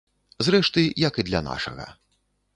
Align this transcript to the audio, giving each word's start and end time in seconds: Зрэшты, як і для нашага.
Зрэшты, 0.47 0.85
як 1.09 1.21
і 1.23 1.27
для 1.29 1.43
нашага. 1.51 1.89